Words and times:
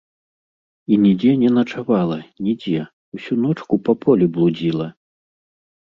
І 0.95 0.97
нідзе 1.03 1.31
не 1.43 1.51
начавала, 1.59 2.17
нідзе, 2.49 2.81
усю 3.19 3.33
ночку 3.45 3.73
па 3.87 3.93
полі 4.07 4.25
блудзіла. 4.35 4.93